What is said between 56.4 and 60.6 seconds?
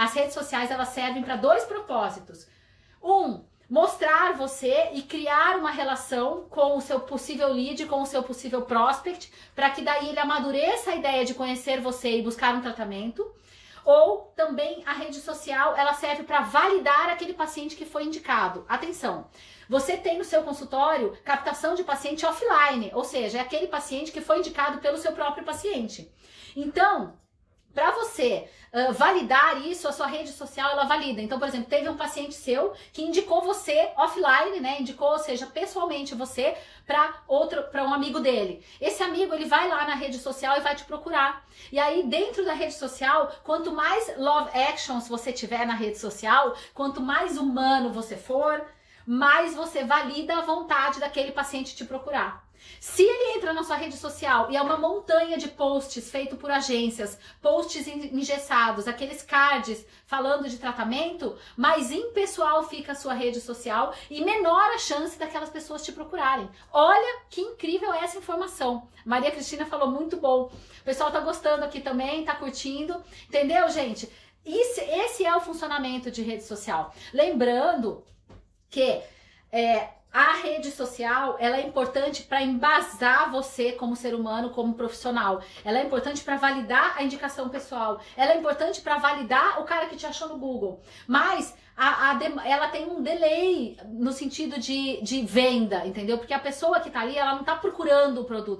agências, posts engessados, aqueles cards falando de